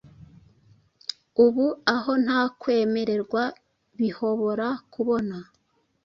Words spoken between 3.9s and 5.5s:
bihobora kubona,